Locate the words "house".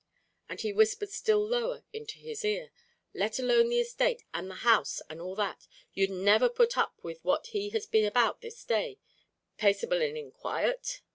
4.65-4.99